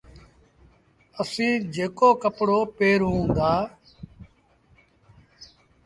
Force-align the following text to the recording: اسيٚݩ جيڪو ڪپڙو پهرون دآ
اسيٚݩ 1.21 1.65
جيڪو 1.73 2.09
ڪپڙو 2.21 2.59
پهرون 2.77 3.21
دآ 3.35 3.53